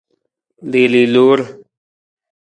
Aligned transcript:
Liili 0.71 1.03
loor. 1.13 1.39